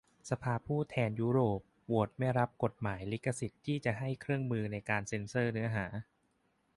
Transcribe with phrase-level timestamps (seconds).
[0.29, 5.85] สภาผู้แทนราษฏรยุโรป โหวตไม่รับกฎหมายลิขสิทธิ์ที่จะให้เครื่องมือในการเซ็นเซอร์เนื้อหา